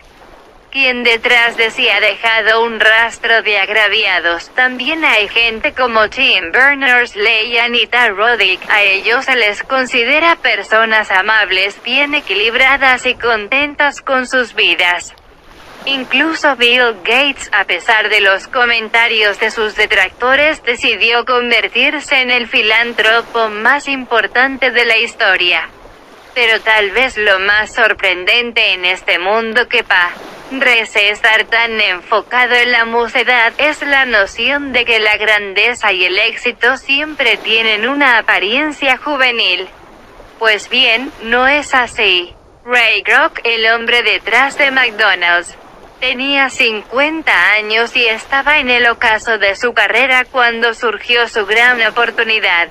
quien 0.77 1.05
detrás 1.05 1.57
de 1.57 1.71
sí 1.71 1.89
ha 1.89 2.01
dejado 2.01 2.63
un 2.63 2.79
rastro 2.79 3.41
de 3.41 3.57
agraviados. 3.57 4.51
También 4.51 5.07
hay 5.07 5.27
gente 5.27 5.73
como 5.73 6.11
Tim 6.11 6.53
Berners-Lee 6.53 7.47
y 7.47 7.57
Anita 7.57 8.11
Roddick. 8.11 8.61
A 8.69 8.83
ellos 8.83 9.25
se 9.25 9.37
les 9.37 9.63
considera 9.63 10.37
personas 10.37 11.11
amables, 11.11 11.83
bien 11.83 12.15
equilibradas 12.15 13.07
y 13.07 13.15
contentas 13.15 14.03
con 14.03 14.27
sus 14.27 14.55
vidas. 14.55 15.15
Incluso 15.87 16.55
Bill 16.57 16.95
Gates, 17.03 17.49
a 17.53 17.65
pesar 17.65 18.11
de 18.11 18.21
los 18.21 18.47
comentarios 18.47 19.41
de 19.41 19.51
sus 19.51 19.77
detractores, 19.77 20.63
decidió 20.63 21.25
convertirse 21.25 22.21
en 22.21 22.31
el 22.31 22.49
filántropo 22.49 23.49
más 23.49 23.89
importante 23.89 24.71
de 24.71 24.85
la 24.85 24.99
historia. 24.99 25.71
Pero 26.37 26.61
tal 26.61 26.91
vez 26.91 27.17
lo 27.17 27.39
más 27.39 27.75
sorprendente 27.75 28.75
en 28.75 28.85
este 28.85 29.19
mundo 29.19 29.69
que 29.69 29.83
pa 29.83 30.11
Rece 30.51 31.09
estar 31.09 31.45
tan 31.45 31.81
enfocado 31.81 32.55
en 32.55 32.73
la 32.73 32.85
mocedad 32.85 33.55
es 33.57 33.81
la 33.81 34.05
noción 34.05 34.75
de 34.75 34.85
que 34.85 35.01
la 35.01 35.17
grandeza 35.17 35.95
y 35.95 36.05
el 36.05 36.19
éxito 36.19 36.77
siempre 36.77 37.39
tienen 37.39 37.89
una 37.89 38.19
apariencia 38.19 38.99
juvenil. 38.99 39.67
Pues 40.39 40.69
bien, 40.69 41.11
no 41.23 41.49
es 41.49 41.73
así. 41.73 42.35
Ray 42.67 43.03
Kroc, 43.03 43.41
el 43.43 43.67
hombre 43.73 44.03
detrás 44.03 44.59
de 44.59 44.71
McDonald's, 44.71 45.57
tenía 46.01 46.51
50 46.51 47.53
años 47.53 47.97
y 47.97 48.07
estaba 48.07 48.59
en 48.59 48.69
el 48.69 48.87
ocaso 48.89 49.39
de 49.39 49.57
su 49.57 49.73
carrera 49.73 50.27
cuando 50.27 50.75
surgió 50.75 51.29
su 51.29 51.47
gran 51.47 51.81
oportunidad. 51.87 52.69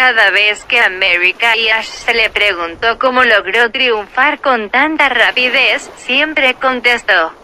Cada 0.00 0.30
vez 0.30 0.64
que 0.64 0.80
America 0.80 1.54
y 1.58 1.68
Ash 1.68 1.84
se 1.84 2.14
le 2.14 2.30
preguntó 2.30 2.98
cómo 2.98 3.22
logró 3.22 3.70
triunfar 3.70 4.40
con 4.40 4.70
tanta 4.70 5.10
rapidez, 5.10 5.90
siempre 5.98 6.54
contestó. 6.54 7.34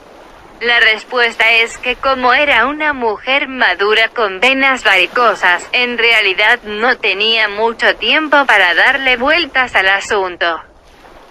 La 0.63 0.81
respuesta 0.81 1.53
es 1.53 1.77
que 1.77 1.97
como 1.97 2.33
era 2.33 2.65
una 2.65 2.95
mujer 2.95 3.47
madura 3.47 4.09
con 4.09 4.41
venas 4.41 4.85
varicosas, 4.85 5.69
en 5.73 5.99
realidad 5.99 6.59
no 6.63 6.97
tenía 6.97 7.51
mucho 7.51 7.95
tiempo 7.97 8.47
para 8.47 8.75
darle 8.75 9.19
vueltas 9.19 9.75
al 9.75 9.91
asunto. 9.91 10.59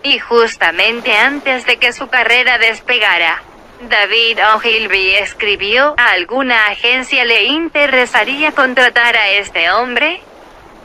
Y 0.03 0.19
justamente 0.19 1.17
antes 1.17 1.65
de 1.65 1.77
que 1.77 1.91
su 1.91 2.07
carrera 2.07 2.59
despegara, 2.59 3.41
David 3.81 4.41
Ogilvy 4.53 5.15
escribió, 5.15 5.95
¿a 5.97 6.11
alguna 6.11 6.67
agencia 6.67 7.25
le 7.25 7.45
interesaría 7.45 8.51
contratar 8.51 9.17
a 9.17 9.29
este 9.29 9.71
hombre? 9.71 10.21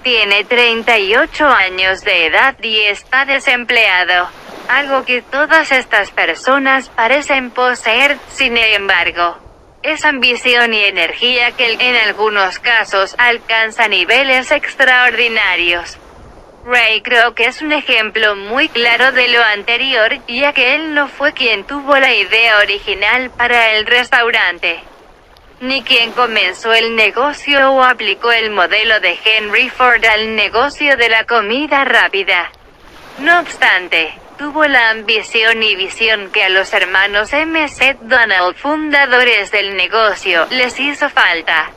Tiene 0.03 0.45
38 0.45 1.47
años 1.47 2.03
de 2.05 2.27
edad 2.27 2.57
y 2.63 2.81
está 2.85 3.27
desempleado. 3.27 4.31
Algo 4.69 5.05
que 5.05 5.21
todas 5.21 5.73
estas 5.73 6.11
personas 6.11 6.89
parecen 6.89 7.51
poseer, 7.51 8.17
sin 8.31 8.57
embargo. 8.57 9.37
Es 9.83 10.07
ambición 10.07 10.73
y 10.73 10.85
energía 10.85 11.53
que 11.53 11.73
en 11.79 11.97
algunos 12.09 12.59
casos 12.59 13.15
alcanza 13.19 13.89
niveles 13.89 14.51
extraordinarios. 14.53 15.99
Ray 16.65 17.03
Kroc 17.03 17.39
es 17.41 17.61
un 17.61 17.73
ejemplo 17.73 18.37
muy 18.37 18.71
claro 18.71 19.13
de 19.13 19.29
lo 19.29 19.43
anterior, 19.43 20.13
ya 20.29 20.55
que 20.55 20.77
él 20.77 20.95
no 20.95 21.09
fue 21.09 21.35
quien 21.35 21.65
tuvo 21.65 21.99
la 21.99 22.15
idea 22.15 22.59
original 22.59 23.31
para 23.31 23.73
el 23.73 23.87
restaurante 23.87 24.90
ni 25.61 25.83
quien 25.83 26.13
comenzó 26.13 26.73
el 26.73 26.97
negocio 26.97 27.73
o 27.73 27.85
aplicó 27.85 28.33
el 28.33 28.51
modelo 28.51 28.99
de 29.01 29.19
Henry 29.23 29.69
Ford 29.69 30.05
al 30.05 30.35
negocio 30.35 30.97
de 30.97 31.11
la 31.11 31.25
comida 31.25 31.85
rápida. 31.85 32.51
No 33.19 33.41
obstante, 33.41 34.15
tuvo 34.39 34.65
la 34.65 34.89
ambición 34.89 35.63
y 35.63 35.77
visión 35.77 36.31
que 36.33 36.45
a 36.45 36.49
los 36.49 36.73
hermanos 36.73 37.33
M.C. 37.35 37.99
Donald, 38.01 38.57
fundadores 38.57 39.51
del 39.51 39.77
negocio, 39.77 40.47
les 40.51 40.81
hizo 40.81 41.11
falta. 41.11 41.71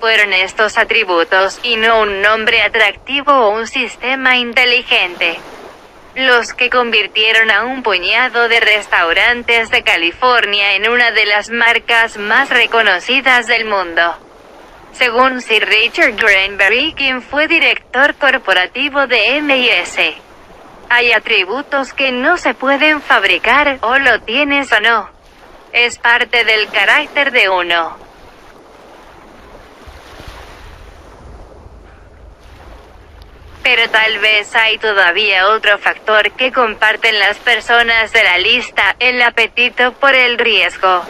Fueron 0.00 0.34
estos 0.34 0.76
atributos, 0.76 1.60
y 1.62 1.76
no 1.76 2.02
un 2.02 2.20
nombre 2.20 2.60
atractivo 2.60 3.32
o 3.32 3.50
un 3.50 3.66
sistema 3.66 4.36
inteligente 4.36 5.38
los 6.14 6.54
que 6.54 6.70
convirtieron 6.70 7.50
a 7.50 7.64
un 7.64 7.82
puñado 7.82 8.48
de 8.48 8.60
restaurantes 8.60 9.70
de 9.70 9.82
California 9.82 10.74
en 10.74 10.88
una 10.88 11.10
de 11.10 11.26
las 11.26 11.50
marcas 11.50 12.18
más 12.18 12.50
reconocidas 12.50 13.46
del 13.46 13.64
mundo. 13.64 14.16
Según 14.92 15.40
Sir 15.40 15.66
Richard 15.66 16.14
Granberry, 16.14 16.94
quien 16.94 17.20
fue 17.20 17.48
director 17.48 18.14
corporativo 18.14 19.08
de 19.08 19.38
M&S, 19.38 20.14
hay 20.88 21.12
atributos 21.12 21.92
que 21.92 22.12
no 22.12 22.36
se 22.36 22.54
pueden 22.54 23.00
fabricar, 23.00 23.78
o 23.80 23.98
lo 23.98 24.20
tienes 24.20 24.70
o 24.70 24.80
no. 24.80 25.10
Es 25.72 25.98
parte 25.98 26.44
del 26.44 26.68
carácter 26.68 27.32
de 27.32 27.48
uno. 27.48 28.03
Pero 33.64 33.88
tal 33.88 34.18
vez 34.18 34.54
hay 34.54 34.76
todavía 34.76 35.48
otro 35.48 35.78
factor 35.78 36.30
que 36.32 36.52
comparten 36.52 37.18
las 37.18 37.38
personas 37.38 38.12
de 38.12 38.22
la 38.22 38.36
lista, 38.36 38.94
el 39.00 39.20
apetito 39.22 39.94
por 39.94 40.14
el 40.14 40.38
riesgo. 40.38 41.02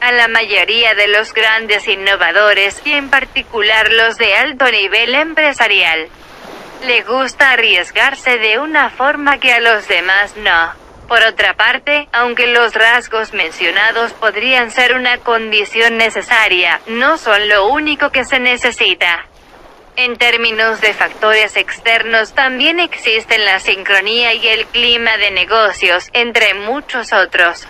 A 0.00 0.12
la 0.12 0.28
mayoría 0.28 0.94
de 0.94 1.08
los 1.08 1.32
grandes 1.32 1.88
innovadores, 1.88 2.80
y 2.84 2.92
en 2.92 3.08
particular 3.08 3.90
los 3.90 4.18
de 4.18 4.36
alto 4.36 4.70
nivel 4.70 5.14
empresarial, 5.14 6.08
le 6.84 7.02
gusta 7.02 7.52
arriesgarse 7.52 8.38
de 8.38 8.58
una 8.58 8.90
forma 8.90 9.38
que 9.38 9.54
a 9.54 9.60
los 9.60 9.88
demás 9.88 10.36
no. 10.36 10.72
Por 11.08 11.22
otra 11.22 11.54
parte, 11.54 12.06
aunque 12.12 12.48
los 12.48 12.74
rasgos 12.74 13.32
mencionados 13.32 14.12
podrían 14.12 14.70
ser 14.70 14.94
una 14.94 15.16
condición 15.18 15.96
necesaria, 15.96 16.82
no 16.86 17.16
son 17.16 17.48
lo 17.48 17.66
único 17.68 18.10
que 18.10 18.26
se 18.26 18.38
necesita. 18.38 19.27
En 20.00 20.16
términos 20.16 20.80
de 20.80 20.94
factores 20.94 21.56
externos 21.56 22.32
también 22.32 22.78
existen 22.78 23.44
la 23.44 23.58
sincronía 23.58 24.32
y 24.32 24.46
el 24.46 24.64
clima 24.66 25.16
de 25.16 25.32
negocios, 25.32 26.08
entre 26.12 26.54
muchos 26.54 27.12
otros. 27.12 27.66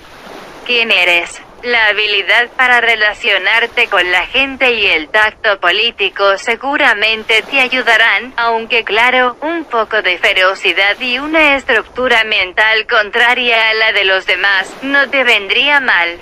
¿Quién 0.66 0.90
eres? 0.90 1.40
La 1.62 1.86
habilidad 1.86 2.48
para 2.54 2.82
relacionarte 2.82 3.86
con 3.86 4.12
la 4.12 4.26
gente 4.26 4.74
y 4.74 4.88
el 4.88 5.08
tacto 5.08 5.58
político 5.58 6.36
seguramente 6.36 7.40
te 7.50 7.60
ayudarán, 7.60 8.34
aunque 8.36 8.84
claro, 8.84 9.38
un 9.40 9.64
poco 9.64 10.02
de 10.02 10.18
ferocidad 10.18 11.00
y 11.00 11.18
una 11.18 11.56
estructura 11.56 12.24
mental 12.24 12.86
contraria 12.86 13.70
a 13.70 13.72
la 13.72 13.92
de 13.92 14.04
los 14.04 14.26
demás 14.26 14.70
no 14.82 15.08
te 15.08 15.24
vendría 15.24 15.80
mal. 15.80 16.20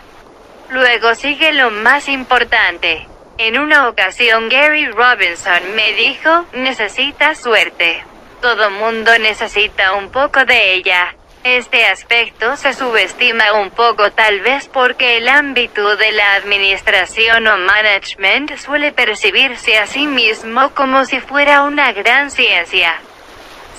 Luego 0.70 1.16
sigue 1.16 1.52
lo 1.52 1.72
más 1.72 2.08
importante, 2.08 3.08
en 3.38 3.58
una 3.58 3.88
ocasión 3.88 4.48
Gary 4.48 4.86
Robinson 4.86 5.74
me 5.74 5.92
dijo, 5.92 6.46
necesitas 6.52 7.38
suerte. 7.38 8.02
Todo 8.40 8.70
mundo 8.70 9.18
necesita 9.18 9.92
un 9.94 10.10
poco 10.10 10.44
de 10.44 10.74
ella. 10.74 11.14
Este 11.44 11.86
aspecto 11.86 12.56
se 12.56 12.72
subestima 12.72 13.52
un 13.52 13.70
poco 13.70 14.10
tal 14.10 14.40
vez 14.40 14.68
porque 14.68 15.18
el 15.18 15.28
ámbito 15.28 15.96
de 15.96 16.12
la 16.12 16.34
administración 16.34 17.46
o 17.46 17.56
management 17.56 18.56
suele 18.56 18.92
percibirse 18.92 19.78
a 19.78 19.86
sí 19.86 20.06
mismo 20.06 20.70
como 20.74 21.04
si 21.04 21.20
fuera 21.20 21.62
una 21.62 21.92
gran 21.92 22.30
ciencia. 22.30 22.96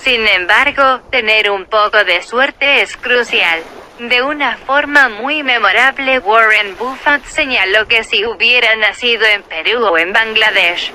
Sin 0.02 0.26
embargo, 0.28 1.02
tener 1.12 1.52
un 1.52 1.66
poco 1.66 2.04
de 2.06 2.22
suerte 2.22 2.82
es 2.82 2.96
crucial. 2.96 3.62
De 4.00 4.22
una 4.22 4.58
forma 4.58 5.10
muy 5.10 5.42
memorable 5.42 6.20
Warren 6.20 6.78
Buffett 6.78 7.26
señaló 7.26 7.88
que 7.88 8.04
si 8.04 8.24
hubiera 8.26 8.76
nacido 8.76 9.26
en 9.26 9.42
Perú 9.42 9.84
o 9.84 9.98
en 9.98 10.14
Bangladesh, 10.14 10.94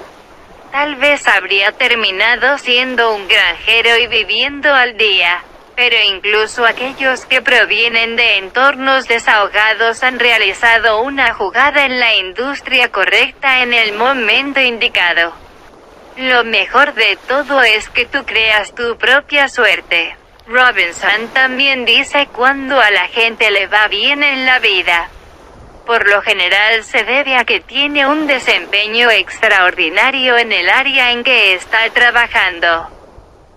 tal 0.70 0.94
vez 0.94 1.26
habría 1.26 1.72
terminado 1.72 2.58
siendo 2.58 3.12
un 3.16 3.26
granjero 3.26 3.96
y 3.98 4.06
viviendo 4.06 4.72
al 4.72 4.96
día. 4.96 5.42
Pero 5.74 5.96
incluso 6.06 6.64
aquellos 6.64 7.26
que 7.26 7.42
provienen 7.42 8.14
de 8.14 8.36
entornos 8.36 9.08
desahogados 9.08 10.04
han 10.04 10.20
realizado 10.20 11.02
una 11.02 11.34
jugada 11.34 11.84
en 11.84 11.98
la 11.98 12.14
industria 12.14 12.92
correcta 12.92 13.64
en 13.64 13.74
el 13.74 13.94
momento 13.94 14.60
indicado. 14.60 15.32
Lo 16.18 16.44
mejor 16.44 16.94
de 16.94 17.18
todo 17.26 17.62
es 17.62 17.88
que 17.88 18.06
tú 18.06 18.24
creas 18.24 18.72
tu 18.76 18.96
propia 18.96 19.48
suerte. 19.48 20.21
Robinson 20.46 21.28
también 21.33 21.85
dice 21.85 22.28
cuando 22.33 22.81
a 22.81 22.90
la 22.90 23.07
gente 23.09 23.50
le 23.50 23.68
va 23.68 23.87
bien 23.88 24.22
en 24.22 24.44
la 24.44 24.59
vida. 24.59 25.09
Por 25.87 26.09
lo 26.09 26.20
general 26.22 26.85
se 26.85 27.05
debe 27.05 27.37
a 27.37 27.44
que 27.44 27.61
tiene 27.61 28.07
un 28.07 28.26
desempeño 28.26 29.11
extraordinario 29.11 30.37
en 30.38 30.52
el 30.52 30.68
área 30.68 31.12
en 31.12 31.22
que 31.22 31.55
está 31.55 31.88
trabajando. 31.90 32.88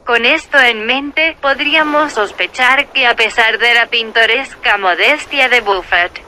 Con 0.06 0.26
esto 0.26 0.60
en 0.60 0.86
mente, 0.86 1.36
podríamos 1.42 2.14
sospechar 2.14 2.88
que 2.92 3.08
a 3.08 3.16
pesar 3.16 3.58
de 3.58 3.74
la 3.74 3.88
pintoresca 3.88 4.78
modestia 4.78 5.50
de 5.50 5.62
Buffett, 5.62 6.22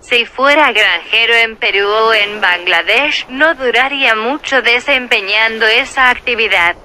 si 0.00 0.24
fuera 0.24 0.72
granjero 0.72 1.34
en 1.34 1.56
Perú 1.56 1.88
o 1.88 2.14
en 2.14 2.40
Bangladesh, 2.40 3.26
no 3.28 3.54
duraría 3.54 4.14
mucho 4.14 4.62
desempeñando 4.62 5.66
esa 5.66 6.08
actividad. 6.08 6.76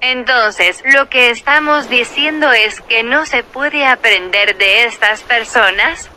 Entonces, 0.00 0.82
lo 0.84 1.08
que 1.08 1.30
estamos 1.30 1.90
diciendo 1.90 2.50
es 2.52 2.80
que 2.80 3.02
no 3.02 3.26
se 3.26 3.42
puede 3.42 3.86
aprender 3.86 4.56
de 4.56 4.84
estas 4.84 5.22
personas. 5.22 6.08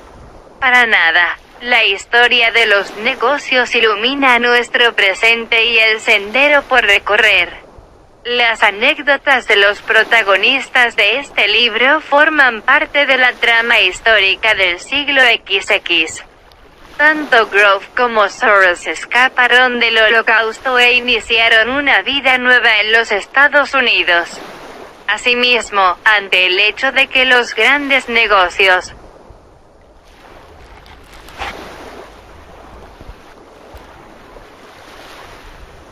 Para 0.60 0.86
nada. 0.86 1.38
La 1.62 1.86
historia 1.86 2.52
de 2.52 2.66
los 2.66 2.96
negocios 2.98 3.74
ilumina 3.76 4.40
nuestro 4.40 4.94
presente 4.94 5.66
y 5.66 5.80
el 5.80 6.00
sendero 6.00 6.62
por 6.64 6.84
recorrer. 6.84 7.64
Las 8.26 8.64
anécdotas 8.64 9.48
de 9.48 9.58
los 9.58 9.82
protagonistas 9.82 10.96
de 10.96 11.20
este 11.20 11.48
libro 11.50 12.00
forman 12.00 12.62
parte 12.62 13.06
de 13.06 13.18
la 13.18 13.34
trama 13.34 13.82
histórica 13.82 14.56
del 14.56 14.80
siglo 14.80 15.22
XX. 15.22 16.24
Tanto 16.98 17.48
Grove 17.48 17.86
como 17.96 18.30
Soros 18.30 18.86
escaparon 18.86 19.80
del 19.80 19.98
holocausto 19.98 20.78
e 20.78 20.94
iniciaron 20.94 21.70
una 21.70 22.02
vida 22.04 22.38
nueva 22.38 22.80
en 22.82 22.92
los 22.92 23.12
Estados 23.12 23.74
Unidos. 23.74 24.30
Asimismo, 25.08 25.98
ante 26.06 26.46
el 26.46 26.60
hecho 26.60 26.92
de 26.92 27.08
que 27.08 27.26
los 27.26 27.56
grandes 27.56 28.10
negocios 28.10 28.94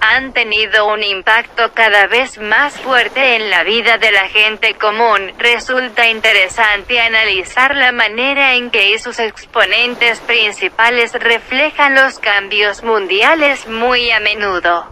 han 0.02 0.34
tenido 0.34 0.88
un 0.88 1.04
impacto 1.04 1.74
cada 1.74 2.08
vez 2.08 2.40
más 2.40 2.74
fuerte 2.82 3.36
en 3.36 3.52
la 3.52 3.64
vida 3.64 4.00
de 4.00 4.12
la 4.12 4.28
gente 4.28 4.74
común, 4.74 5.32
resulta 5.38 6.10
interesante 6.10 7.00
analizar 7.00 7.76
la 7.76 7.92
manera 7.92 8.56
en 8.56 8.72
que 8.72 8.98
sus 8.98 9.20
exponentes 9.20 10.20
principales 10.22 11.14
reflejan 11.14 11.94
los 11.94 12.18
cambios 12.18 12.84
mundiales 12.84 13.68
muy 13.68 14.10
a 14.10 14.20
menudo. 14.20 14.92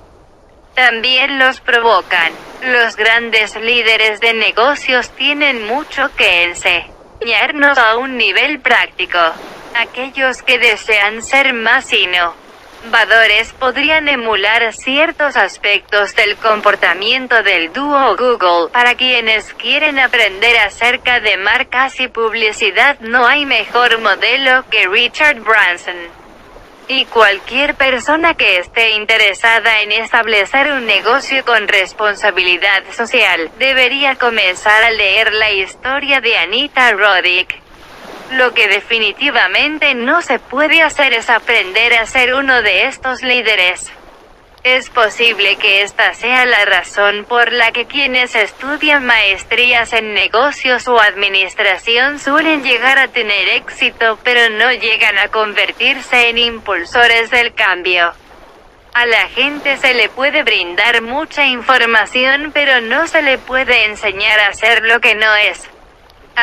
También 0.76 1.40
los 1.40 1.60
provocan. 1.60 2.32
Los 2.62 2.96
grandes 2.96 3.56
líderes 3.56 4.20
de 4.20 4.34
negocios 4.34 5.10
tienen 5.12 5.66
mucho 5.66 6.10
que 6.16 6.44
enseñarnos 6.44 7.78
a 7.80 7.98
un 7.98 8.16
nivel 8.16 8.60
práctico. 8.60 9.18
Aquellos 9.76 10.44
que 10.44 10.60
desean 10.60 11.24
ser 11.24 11.54
más 11.54 11.86
innovadores 12.84 13.52
podrían 13.54 14.08
emular 14.08 14.74
ciertos 14.74 15.36
aspectos 15.36 16.16
del 16.16 16.36
comportamiento 16.38 17.42
del 17.44 17.72
dúo 17.74 18.16
Google. 18.16 18.70
Para 18.72 18.96
quienes 18.96 19.54
quieren 19.54 20.00
aprender 20.00 20.58
acerca 20.58 21.20
de 21.20 21.38
marcas 21.38 22.00
y 22.00 22.08
publicidad 22.08 23.00
no 23.02 23.26
hay 23.26 23.46
mejor 23.46 24.00
modelo 24.00 24.64
que 24.70 24.88
Richard 24.88 25.42
Branson. 25.42 25.96
Y 26.88 27.06
cualquier 27.06 27.76
persona 27.76 28.34
que 28.34 28.58
esté 28.58 28.92
interesada 28.92 29.82
en 29.82 29.92
establecer 29.92 30.72
un 30.72 30.88
negocio 30.88 31.46
con 31.46 31.68
responsabilidad 31.68 32.84
social, 32.92 33.52
debería 33.60 34.16
comenzar 34.16 34.84
a 34.84 34.90
leer 34.90 35.34
la 35.34 35.52
historia 35.52 36.20
de 36.20 36.38
Anita 36.38 36.92
Roddick. 36.94 37.69
Lo 38.32 38.54
que 38.54 38.68
definitivamente 38.68 39.96
no 39.96 40.22
se 40.22 40.38
puede 40.38 40.84
hacer 40.84 41.14
es 41.14 41.30
aprender 41.30 41.96
a 41.96 42.06
ser 42.06 42.36
uno 42.36 42.62
de 42.62 42.86
estos 42.86 43.24
líderes. 43.24 43.92
Es 44.64 44.90
posible 44.90 45.56
que 45.56 45.82
esta 45.82 46.14
sea 46.14 46.46
la 46.46 46.66
razón 46.66 47.26
por 47.26 47.54
la 47.54 47.72
que 47.72 47.86
quienes 47.86 48.36
estudian 48.36 49.06
maestrías 49.06 49.94
en 49.94 50.14
negocios 50.14 50.88
o 50.88 51.00
administración 51.00 52.20
suelen 52.20 52.62
llegar 52.62 53.00
a 53.00 53.08
tener 53.08 53.48
éxito 53.50 54.20
pero 54.22 54.50
no 54.50 54.72
llegan 54.74 55.18
a 55.18 55.30
convertirse 55.30 56.30
en 56.30 56.38
impulsores 56.38 57.32
del 57.32 57.54
cambio. 57.54 58.12
A 58.94 59.06
la 59.06 59.30
gente 59.30 59.78
se 59.78 59.94
le 59.94 60.10
puede 60.10 60.44
brindar 60.44 61.02
mucha 61.02 61.46
información 61.46 62.52
pero 62.54 62.82
no 62.82 63.08
se 63.08 63.22
le 63.22 63.38
puede 63.38 63.86
enseñar 63.86 64.42
a 64.42 64.48
hacer 64.50 64.84
lo 64.84 65.00
que 65.00 65.16
no 65.16 65.34
es. 65.36 65.70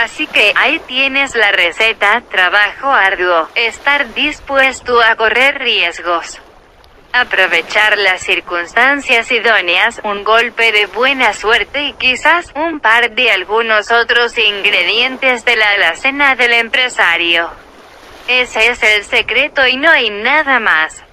Así 0.02 0.26
que 0.26 0.52
ahí 0.56 0.78
tienes 0.80 1.34
la 1.34 1.52
receta, 1.52 2.22
trabajo 2.30 2.90
arduo, 2.90 3.48
estar 3.54 4.12
dispuesto 4.12 5.00
a 5.00 5.16
correr 5.16 5.58
riesgos 5.58 6.40
aprovechar 7.12 7.96
las 7.96 8.20
circunstancias 8.20 9.32
idóneas, 9.32 10.02
un 10.04 10.22
golpe 10.22 10.70
de 10.70 10.84
buena 10.84 11.32
suerte 11.32 11.84
y 11.84 11.92
quizás 11.94 12.52
un 12.54 12.78
par 12.78 13.12
de 13.12 13.30
algunos 13.30 13.90
otros 13.90 14.36
ingredientes 14.36 15.42
de 15.46 15.56
la 15.56 15.70
alacena 15.70 16.36
del 16.36 16.52
empresario. 16.52 17.48
Ese 18.28 18.68
es 18.68 18.82
el 18.82 19.02
secreto 19.04 19.66
y 19.66 19.78
no 19.78 19.90
hay 19.90 20.10
nada 20.10 20.60
más. 20.60 21.05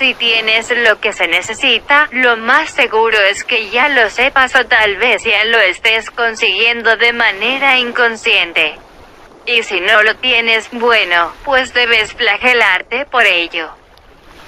Si 0.00 0.14
tienes 0.14 0.70
lo 0.70 0.98
que 0.98 1.12
se 1.12 1.28
necesita, 1.28 2.08
lo 2.10 2.38
más 2.38 2.70
seguro 2.70 3.18
es 3.20 3.44
que 3.44 3.68
ya 3.68 3.90
lo 3.90 4.08
sepas 4.08 4.54
o 4.54 4.64
tal 4.64 4.96
vez 4.96 5.24
ya 5.24 5.44
lo 5.44 5.58
estés 5.58 6.10
consiguiendo 6.10 6.96
de 6.96 7.12
manera 7.12 7.76
inconsciente. 7.78 8.78
Y 9.44 9.62
si 9.62 9.78
no 9.80 10.02
lo 10.02 10.16
tienes, 10.16 10.70
bueno, 10.72 11.34
pues 11.44 11.74
debes 11.74 12.14
flagelarte 12.14 13.04
por 13.04 13.26
ello. 13.26 13.72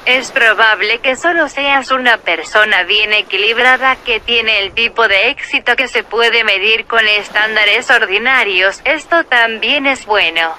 Es 0.07 0.31
probable 0.31 1.01
que 1.01 1.17
solo 1.17 1.51
seas 1.51 1.91
una 1.91 2.17
persona 2.17 2.85
bien 2.85 3.13
equilibrada 3.13 3.97
que 3.97 4.21
tiene 4.21 4.61
el 4.61 4.73
tipo 4.73 5.07
de 5.07 5.29
éxito 5.29 5.77
que 5.77 5.87
se 5.87 6.03
puede 6.03 6.45
medir 6.45 6.87
con 6.87 7.07
estándares 7.07 7.91
ordinarios. 7.91 8.81
Esto 8.87 9.25
también 9.25 9.85
es 9.85 10.07
bueno. 10.07 10.55